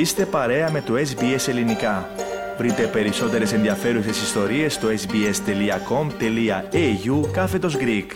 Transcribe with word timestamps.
Είστε 0.00 0.26
παρέα 0.26 0.70
με 0.70 0.80
το 0.80 0.94
SBS 0.94 1.48
Ελληνικά. 1.48 2.08
Βρείτε 2.58 2.86
περισσότερες 2.86 3.52
ενδιαφέρουσες 3.52 4.22
ιστορίες 4.22 4.74
στο 4.74 4.88
sbs.com.au 4.88 5.30
κάθετος 7.32 7.76
Greek. 7.76 8.06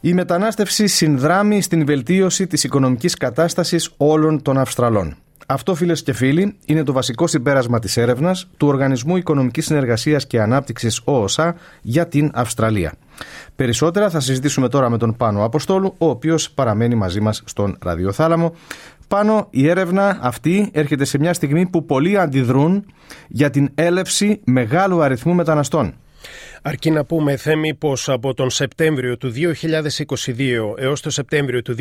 Η 0.00 0.14
μετανάστευση 0.14 0.86
συνδράμει 0.86 1.62
στην 1.62 1.86
βελτίωση 1.86 2.46
της 2.46 2.64
οικονομικής 2.64 3.14
κατάστασης 3.14 3.90
όλων 3.96 4.42
των 4.42 4.58
Αυστραλών. 4.58 5.16
Αυτό, 5.46 5.74
φίλες 5.74 6.02
και 6.02 6.12
φίλοι, 6.12 6.56
είναι 6.64 6.82
το 6.82 6.92
βασικό 6.92 7.26
συμπέρασμα 7.26 7.78
της 7.78 7.96
έρευνας 7.96 8.48
του 8.56 8.66
Οργανισμού 8.66 9.16
Οικονομικής 9.16 9.64
Συνεργασίας 9.64 10.26
και 10.26 10.40
Ανάπτυξης 10.40 11.00
ΟΟΣΑ 11.04 11.56
για 11.82 12.06
την 12.06 12.30
Αυστραλία. 12.34 12.92
Περισσότερα 13.56 14.10
θα 14.10 14.20
συζητήσουμε 14.20 14.68
τώρα 14.68 14.90
με 14.90 14.98
τον 14.98 15.16
Πάνο 15.16 15.44
Αποστόλου, 15.44 15.94
ο 15.98 16.08
οποίος 16.08 16.50
παραμένει 16.50 16.94
μαζί 16.94 17.20
μας 17.20 17.42
στον 17.44 17.76
ραδιοθάλαμο. 17.82 18.54
Πάνω 19.08 19.46
η 19.50 19.68
έρευνα 19.68 20.18
αυτή 20.20 20.70
έρχεται 20.72 21.04
σε 21.04 21.18
μια 21.18 21.34
στιγμή 21.34 21.66
που 21.66 21.84
πολλοί 21.84 22.18
αντιδρούν 22.18 22.84
για 23.28 23.50
την 23.50 23.68
έλευση 23.74 24.40
μεγάλου 24.44 25.02
αριθμού 25.02 25.34
μεταναστών. 25.34 25.94
Αρκεί 26.62 26.90
να 26.90 27.04
πούμε, 27.04 27.36
Θέμη, 27.36 27.74
πως 27.74 28.08
από 28.08 28.34
τον 28.34 28.50
Σεπτέμβριο 28.50 29.16
του 29.16 29.32
2022 29.34 30.74
έως 30.76 31.00
το 31.00 31.10
Σεπτέμβριο 31.10 31.62
του 31.62 31.76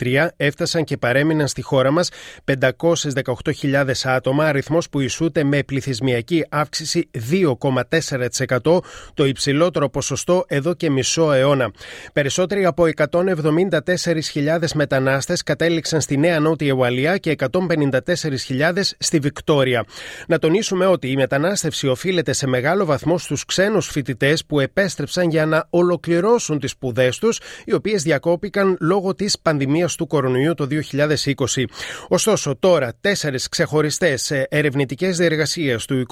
2023 0.00 0.26
έφτασαν 0.36 0.84
και 0.84 0.96
παρέμειναν 0.96 1.48
στη 1.48 1.62
χώρα 1.62 1.90
μας 1.90 2.10
518.000 2.44 3.90
άτομα, 4.04 4.44
αριθμός 4.44 4.88
που 4.88 5.00
ισούται 5.00 5.44
με 5.44 5.62
πληθυσμιακή 5.62 6.46
αύξηση 6.48 7.10
2,4%, 7.30 8.78
το 9.14 9.24
υψηλότερο 9.24 9.88
ποσοστό 9.88 10.44
εδώ 10.48 10.74
και 10.74 10.90
μισό 10.90 11.32
αιώνα. 11.32 11.70
Περισσότεροι 12.12 12.64
από 12.64 12.84
174.000 12.96 14.72
μετανάστες 14.74 15.42
κατέληξαν 15.42 16.00
στη 16.00 16.16
Νέα 16.16 16.40
Νότια 16.40 16.72
Ουαλία 16.72 17.16
και 17.16 17.36
154.000 17.38 18.72
στη 18.98 19.18
Βικτόρια. 19.18 19.84
Να 20.26 20.38
τονίσουμε 20.38 20.86
ότι 20.86 21.10
η 21.10 21.16
μετανάστευση 21.16 21.88
οφείλεται 21.88 22.32
σε 22.32 22.46
μεγάλο 22.46 22.84
βαθμό 22.84 23.18
στους 23.18 23.44
ξένους 23.44 23.85
φοιτητές 23.88 24.44
που 24.44 24.60
επέστρεψαν 24.60 25.30
για 25.30 25.46
να 25.46 25.66
ολοκληρώσουν 25.70 26.58
τις 26.58 26.70
σπουδές 26.70 27.18
τους, 27.18 27.40
οι 27.64 27.72
οποίες 27.72 28.02
διακόπηκαν 28.02 28.76
λόγω 28.80 29.14
της 29.14 29.38
πανδημίας 29.38 29.94
του 29.94 30.06
κορονοϊού 30.06 30.54
το 30.54 30.66
2020. 30.66 31.66
Ωστόσο, 32.08 32.56
τώρα 32.56 32.92
τέσσερις 33.00 33.48
ξεχωριστές 33.48 34.30
ε, 34.30 34.46
ερευνητικές 34.50 35.16
διεργασίες 35.16 35.84
του, 35.84 36.06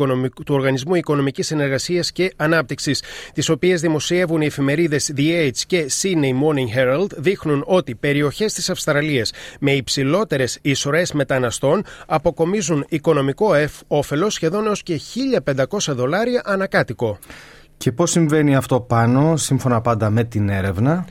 του 0.45 0.55
Οργανισμού 0.55 0.95
Οικονομικής 0.95 1.47
Συνεργασίας 1.47 2.13
και 2.13 2.33
Ανάπτυξης, 2.37 3.03
τις 3.35 3.49
οποίες 3.49 3.81
δημοσιεύουν 3.81 4.41
οι 4.41 4.47
εφημερίδες 4.47 5.13
The 5.17 5.47
Age 5.47 5.59
και 5.67 5.87
Sydney 6.03 6.33
Morning 6.43 6.79
Herald, 6.79 7.11
δείχνουν 7.17 7.63
ότι 7.67 7.95
περιοχές 7.95 8.53
της 8.53 8.71
Αυστραλίας 8.71 9.33
με 9.61 9.73
υψηλότερες 9.73 10.59
ισορέ 10.63 11.03
μεταναστών 11.13 11.85
αποκομίζουν 12.07 12.87
οικονομικό 12.89 13.55
όφελος 13.87 14.35
σχεδόν 14.35 14.67
έως 14.67 14.83
και 14.83 15.01
1.500 15.45 15.95
δολάρια 15.95 16.43
ανακάτοικο. 16.45 17.19
Και 17.77 17.93
πώς 17.93 18.11
συμβαίνει 18.11 18.57
αυτό 18.57 18.81
πάνω, 18.81 19.37
σύμφωνα 19.37 19.81
πάντα 19.81 20.11
με 20.11 20.25
την 20.25 20.49
έρευνα; 20.49 21.05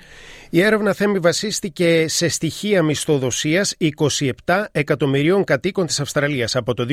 Η 0.56 0.62
έρευνα 0.62 0.94
θέμη 0.94 1.20
βασίστηκε 1.20 2.06
σε 2.08 2.28
στοιχεία 2.28 2.84
μισθοδοσίας 2.84 3.76
27 4.46 4.66
εκατομμυρίων 4.72 5.44
κατοίκων 5.44 5.86
της 5.86 6.00
Αυστραλίας 6.00 6.56
από 6.56 6.74
το 6.74 6.86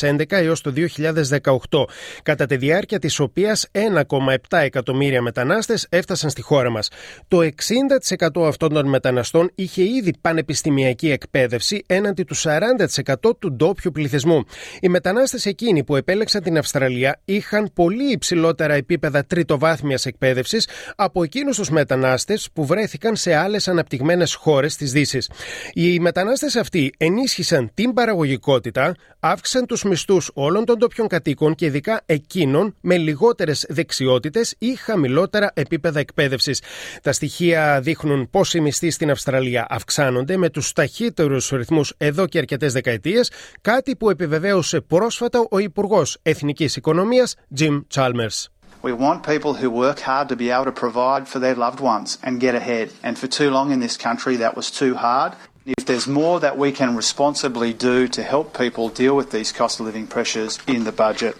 2011 0.00 0.24
έως 0.28 0.60
το 0.60 0.72
2018, 0.72 1.84
κατά 2.22 2.46
τη 2.46 2.56
διάρκεια 2.56 2.98
της 2.98 3.18
οποίας 3.18 3.66
1,7 3.72 4.58
εκατομμύρια 4.58 5.22
μετανάστες 5.22 5.86
έφτασαν 5.88 6.30
στη 6.30 6.42
χώρα 6.42 6.70
μας. 6.70 6.88
Το 7.28 7.40
60% 7.40 8.46
αυτών 8.46 8.72
των 8.72 8.88
μεταναστών 8.88 9.50
είχε 9.54 9.82
ήδη 9.82 10.12
πανεπιστημιακή 10.20 11.10
εκπαίδευση 11.10 11.82
έναντι 11.86 12.22
του 12.22 12.36
40% 12.36 13.36
του 13.38 13.52
ντόπιου 13.52 13.90
πληθυσμού. 13.92 14.44
Οι 14.80 14.88
μετανάστες 14.88 15.46
εκείνοι 15.46 15.84
που 15.84 15.96
επέλεξαν 15.96 16.42
την 16.42 16.58
Αυστραλία 16.58 17.20
είχαν 17.24 17.70
πολύ 17.74 18.12
υψηλότερα 18.12 18.74
επίπεδα 18.74 19.24
τριτοβάθμιας 19.24 20.06
εκπαίδευσης 20.06 20.68
από 20.96 21.22
εκείνους 21.22 21.56
τους 21.56 21.70
μετανάστες 21.70 22.48
που 22.52 22.66
βρέθηκαν 22.66 22.98
σε 23.12 23.34
άλλες 23.34 23.68
αναπτυγμένες 23.68 24.34
χώρες 24.34 24.76
της 24.76 24.92
Δύσης. 24.92 25.30
Οι 25.72 26.00
μετανάστες 26.00 26.56
αυτοί 26.56 26.92
ενίσχυσαν 26.96 27.70
την 27.74 27.92
παραγωγικότητα, 27.92 28.94
αύξησαν 29.20 29.66
τους 29.66 29.82
μισθούς 29.82 30.30
όλων 30.34 30.64
των 30.64 30.78
τοπιών 30.78 31.08
κατοίκων 31.08 31.54
και 31.54 31.64
ειδικά 31.64 32.00
εκείνων 32.06 32.76
με 32.80 32.96
λιγότερες 32.96 33.66
δεξιότητες 33.68 34.54
ή 34.58 34.74
χαμηλότερα 34.74 35.50
επίπεδα 35.54 36.00
εκπαίδευσης. 36.00 36.62
Τα 37.02 37.12
στοιχεία 37.12 37.80
δείχνουν 37.80 38.30
πω 38.30 38.40
οι 38.52 38.60
μισθοί 38.60 38.90
στην 38.90 39.10
Αυστραλία 39.10 39.66
αυξάνονται 39.68 40.36
με 40.36 40.50
τους 40.50 40.72
ταχύτερους 40.72 41.48
ρυθμούς 41.48 41.94
εδώ 41.96 42.26
και 42.26 42.38
αρκετές 42.38 42.72
δεκαετίες, 42.72 43.30
κάτι 43.60 43.96
που 43.96 44.10
επιβεβαίωσε 44.10 44.80
πρόσφατα 44.80 45.46
ο 45.50 45.58
Υπουργός 45.58 46.18
Εθνικής 46.22 46.76
Οικονομίας 46.76 47.34
Jim 47.58 47.80
Chalmers. 47.94 48.59
We 48.87 48.93
want 48.93 49.19
people 49.33 49.53
who 49.55 49.69
work 49.85 49.99
hard 50.11 50.29
to 50.29 50.35
be 50.35 50.51
able 50.55 50.65
to 50.65 50.77
provide 50.85 51.23
for 51.27 51.39
their 51.39 51.55
loved 51.65 51.79
ones 51.93 52.09
and 52.25 52.39
get 52.39 52.53
ahead. 52.53 52.87
And 53.05 53.13
for 53.21 53.27
too 53.39 53.49
long 53.49 53.67
in 53.75 53.79
this 53.79 53.97
country, 53.97 54.35
that 54.43 54.53
was 54.59 54.67
too 54.81 54.93
hard. 55.07 55.31
If 55.65 55.83
there's 55.89 56.07
more 56.21 56.39
that 56.45 56.55
we 56.63 56.69
can 56.79 56.95
responsibly 56.95 57.71
do 57.73 58.07
to 58.17 58.21
help 58.33 58.45
people 58.63 58.85
deal 58.89 59.15
with 59.19 59.29
these 59.31 59.51
cost 59.59 59.79
of 59.79 59.87
living 59.87 60.05
pressures 60.15 60.59
in 60.67 60.83
the 60.83 60.95
budget, 61.05 61.33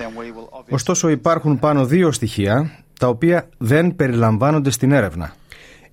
then 0.00 0.10
we 0.16 0.32
will 0.32 0.48
obviously... 0.50 0.74
Ωστόσο 0.74 1.08
υπάρχουν 1.08 1.58
πάνω 1.58 1.84
δύο 1.86 2.12
στοιχεία 2.12 2.70
τα 3.00 3.08
οποία 3.08 3.48
δεν 3.58 3.96
περιλαμβάνονται 3.96 4.70
στην 4.70 4.92
έρευνα. 4.92 5.34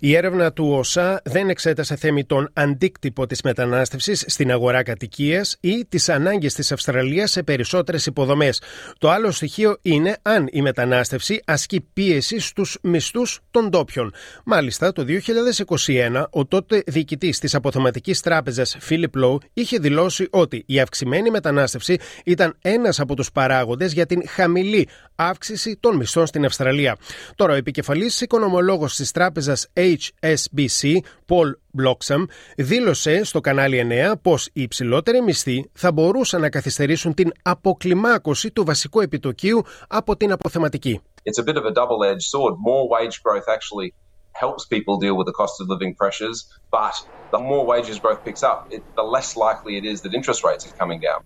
Η 0.02 0.16
έρευνα 0.16 0.52
του 0.52 0.70
ΟΣΑ 0.70 1.20
δεν 1.24 1.48
εξέτασε 1.48 1.96
θέμη 1.96 2.24
τον 2.24 2.50
αντίκτυπο 2.52 3.26
της 3.26 3.42
μετανάστευσης 3.42 4.24
στην 4.26 4.50
αγορά 4.50 4.82
κατοικίας 4.82 5.56
ή 5.60 5.86
τις 5.88 6.08
ανάγκες 6.08 6.54
της 6.54 6.72
Αυστραλίας 6.72 7.30
σε 7.30 7.42
περισσότερες 7.42 8.06
υποδομές. 8.06 8.62
Το 8.98 9.10
άλλο 9.10 9.30
στοιχείο 9.30 9.76
είναι 9.82 10.16
αν 10.22 10.48
η 10.52 10.62
μετανάστευση 10.62 11.42
ασκεί 11.44 11.80
πίεση 11.92 12.38
στους 12.38 12.78
μισθούς 12.82 13.40
των 13.50 13.68
ντόπιων. 13.68 14.12
Μάλιστα, 14.44 14.92
το 14.92 15.04
2021, 15.04 16.26
ο 16.30 16.46
τότε 16.46 16.82
διοικητής 16.86 17.38
της 17.38 17.54
αποθεματικής 17.54 18.20
τράπεζας 18.20 18.76
Φίλιπ 18.80 19.16
Λόου 19.16 19.38
είχε 19.52 19.78
δηλώσει 19.78 20.26
ότι 20.30 20.62
η 20.66 20.80
αυξημένη 20.80 21.30
μετανάστευση 21.30 21.96
ήταν 22.24 22.56
ένας 22.62 23.00
από 23.00 23.16
τους 23.16 23.32
παράγοντες 23.32 23.92
για 23.92 24.06
την 24.06 24.28
χαμηλή 24.28 24.88
αύξηση 25.14 25.76
των 25.80 25.96
μισθών 25.96 26.26
στην 26.26 26.44
Αυστραλία. 26.44 26.96
Τώρα, 27.34 27.52
ο 27.52 27.56
επικεφαλής 27.56 28.20
οικονομολόγος 28.20 28.96
της 28.96 29.10
τράπεζας 29.10 29.66
HSBC, 29.98 30.96
Paul 31.28 31.52
Bloxham, 31.78 32.24
δήλωσε 32.56 33.24
στο 33.24 33.40
κανάλι 33.40 33.86
9 34.12 34.12
πως 34.22 34.46
οι 34.52 34.62
υψηλότεροι 34.62 35.22
μισθοί 35.22 35.70
θα 35.72 35.92
μπορούσαν 35.92 36.40
να 36.40 36.48
καθυστερήσουν 36.48 37.14
την 37.14 37.32
αποκλιμάκωση 37.42 38.50
του 38.50 38.64
βασικού 38.64 39.00
επιτοκίου 39.00 39.62
από 39.88 40.16
την 40.16 40.32
αποθεματική. 40.32 41.00
It's 41.24 41.38
a 41.38 41.44
bit 41.44 41.56
of 41.56 41.64
a 41.64 41.74
double-edged 41.80 42.26
sword. 42.34 42.54
More 42.70 42.84
wage 42.94 43.16
growth 43.24 43.46
actually 43.56 43.88
helps 44.32 44.64
people 44.64 44.94
deal 44.98 45.16
with 45.18 45.26
the 45.30 45.36
cost 45.40 45.60
of 45.60 45.68
living 45.68 45.94
pressures, 45.94 46.38
but 46.70 46.94
the 47.34 47.38
more 47.50 47.64
wages 47.72 47.98
growth 47.98 48.24
picks 48.24 48.42
up, 48.42 48.58
it, 48.70 48.82
the 49.00 49.06
less 49.16 49.36
likely 49.36 49.76
it 49.80 49.84
is 49.84 50.00
that 50.02 50.14
interest 50.14 50.40
rates 50.44 50.62
are 50.66 50.76
coming 50.82 51.00
down. 51.08 51.20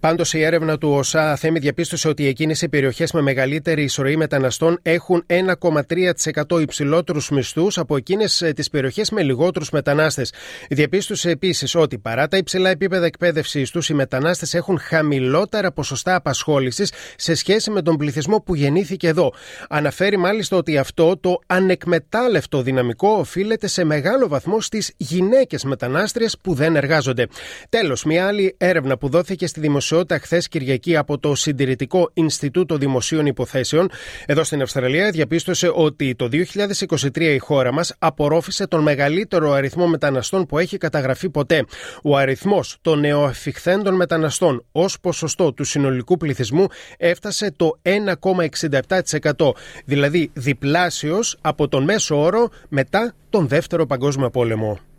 Πάντως, 0.00 0.32
η 0.34 0.42
έρευνα 0.42 0.78
του 0.78 0.90
ΟΣΑ 0.90 1.36
Θέμη 1.36 1.58
διαπίστωσε 1.58 2.08
ότι 2.08 2.26
εκείνες 2.26 2.62
οι 2.62 2.68
περιοχές 2.68 3.12
με 3.12 3.20
μεγαλύτερη 3.20 3.82
ισορροή 3.82 4.16
μεταναστών 4.16 4.78
έχουν 4.82 5.24
1,3% 5.26 6.60
υψηλότερους 6.60 7.30
μισθούς 7.30 7.78
από 7.78 7.96
εκείνες 7.96 8.52
τις 8.54 8.70
περιοχές 8.70 9.10
με 9.10 9.22
λιγότερους 9.22 9.70
μετανάστες. 9.70 10.32
Διαπίστωσε 10.70 11.30
επίσης 11.30 11.74
ότι 11.74 11.98
παρά 11.98 12.28
τα 12.28 12.36
υψηλά 12.36 12.70
επίπεδα 12.70 13.06
εκπαίδευσή 13.06 13.72
τους, 13.72 13.88
οι 13.88 13.94
μετανάστες 13.94 14.54
έχουν 14.54 14.78
χαμηλότερα 14.78 15.72
ποσοστά 15.72 16.14
απασχόλησης 16.14 16.92
σε 17.16 17.34
σχέση 17.34 17.70
με 17.70 17.82
τον 17.82 17.96
πληθυσμό 17.96 18.40
που 18.40 18.54
γεννήθηκε 18.54 19.08
εδώ. 19.08 19.32
Αναφέρει 19.68 20.16
μάλιστα 20.16 20.56
ότι 20.56 20.78
αυτό 20.78 21.16
το 21.16 21.38
ανεκμετάλλευτο 21.46 22.62
δυναμικό 22.62 23.08
οφείλεται 23.08 23.66
σε 23.66 23.84
μεγάλο 23.84 24.28
βαθμό 24.28 24.60
στις 24.60 24.92
γυναίκες 24.96 25.64
μετανάστριες 25.64 26.36
που 26.42 26.54
δεν 26.54 26.76
εργάζονται. 26.76 27.26
Τέλος, 27.68 28.04
μια 28.04 28.26
άλλη 28.26 28.54
έρευνα 28.58 28.98
που 28.98 29.08
δόθηκε 29.08 29.46
στη 29.46 29.60
δημοσιογραφία 29.60 29.88
δημοσιότητα 29.90 30.18
χθες 30.18 30.48
Κυριακή 30.48 30.96
από 30.96 31.18
το 31.18 31.34
Συντηρητικό 31.34 32.10
Ινστιτούτο 32.14 32.76
Δημοσίων 32.76 33.26
Υποθέσεων 33.26 33.90
εδώ 34.26 34.44
στην 34.44 34.62
Αυστραλία 34.62 35.10
διαπίστωσε 35.10 35.70
ότι 35.74 36.14
το 36.14 36.28
2023 36.32 37.20
η 37.20 37.38
χώρα 37.38 37.72
μας 37.72 37.94
απορρόφησε 37.98 38.66
τον 38.66 38.82
μεγαλύτερο 38.82 39.52
αριθμό 39.52 39.86
μεταναστών 39.86 40.46
που 40.46 40.58
έχει 40.58 40.76
καταγραφεί 40.76 41.30
ποτέ. 41.30 41.64
Ο 42.02 42.16
αριθμός 42.16 42.76
των 42.80 43.00
νεοαφιχθέντων 43.00 43.94
μεταναστών 43.94 44.64
ως 44.72 45.00
ποσοστό 45.00 45.52
του 45.52 45.64
συνολικού 45.64 46.16
πληθυσμού 46.16 46.66
έφτασε 46.96 47.52
το 47.56 47.70
1,67%, 47.82 49.50
δηλαδή 49.84 50.30
διπλάσιος 50.32 51.36
από 51.40 51.68
τον 51.68 51.84
μέσο 51.84 52.20
όρο 52.20 52.48
μετά 52.68 53.14
τον 53.30 53.48
Δεύτερο 53.48 53.86
Παγκόσμιο 53.86 54.30
Πόλεμο. 54.30 54.89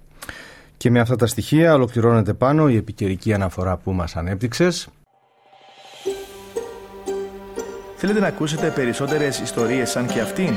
Και 0.81 0.89
με 0.89 0.99
αυτά 0.99 1.15
τα 1.15 1.27
στοιχεία 1.27 1.73
ολοκληρώνεται 1.73 2.33
πάνω 2.33 2.69
η 2.69 2.75
επικαιρική 2.75 3.33
αναφορά 3.33 3.77
που 3.77 3.91
μας 3.91 4.15
ανέπτυξες. 4.15 4.87
Θέλετε 7.95 8.19
να 8.19 8.27
ακούσετε 8.27 8.69
περισσότερες 8.69 9.39
ιστορίες 9.39 9.89
σαν 9.89 10.07
και 10.07 10.19
αυτήν; 10.19 10.53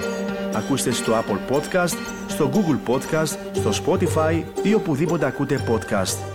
Ακούστε 0.54 0.90
στο 0.90 1.12
Apple 1.12 1.54
Podcast, 1.54 1.96
στο 2.28 2.50
Google 2.54 2.90
Podcast, 2.90 3.36
στο 3.52 3.70
Spotify 3.84 4.42
ή 4.62 4.74
οπουδήποτε 4.74 5.26
ακούτε 5.26 5.60
podcast. 5.68 6.33